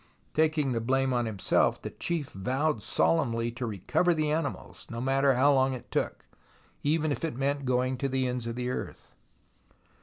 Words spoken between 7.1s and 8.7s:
if it meant going to the ends of